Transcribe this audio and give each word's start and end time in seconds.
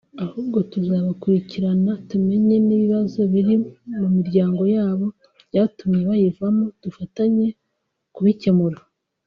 ahubwo 0.25 0.57
tuzabakurikirana 0.71 1.91
tumenye 2.09 2.55
n’ibibazo 2.65 3.19
biri 3.31 3.55
mu 3.99 4.07
miryango 4.17 4.63
yabo 4.75 5.07
byatumye 5.49 6.01
bayivamo 6.09 6.65
dufatanye 6.83 7.47
kubikemura” 8.15 8.77